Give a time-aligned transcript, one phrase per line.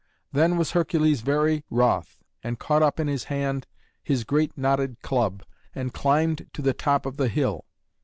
[0.31, 3.67] Then was Hercules very wroth, and caught up in his hand
[4.01, 5.43] his great knotted club,
[5.75, 7.65] and climbed to the top of the hill.